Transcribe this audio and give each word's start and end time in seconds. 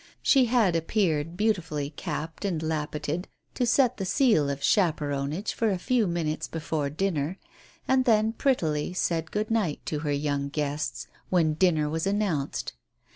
She 0.23 0.49
appeared 0.51 1.37
beautifully 1.37 1.91
capped 1.91 2.43
and 2.43 2.63
lappeted, 2.63 3.27
to 3.53 3.67
set 3.67 3.97
the 3.97 4.03
seal 4.03 4.49
of 4.49 4.63
chaperonage 4.63 5.53
for 5.53 5.69
a 5.69 5.77
few 5.77 6.07
minutes 6.07 6.47
before 6.47 6.89
dinner, 6.89 7.37
and 7.87 8.05
then 8.05 8.33
prettily 8.33 8.93
said 8.93 9.29
good 9.29 9.51
night 9.51 9.85
to 9.85 9.99
her 9.99 10.11
young 10.11 10.49
guests 10.49 11.05
when 11.29 11.53
dinner 11.53 11.87
was 11.87 12.07
announced. 12.07 12.73